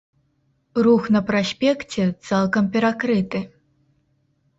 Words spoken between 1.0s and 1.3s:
на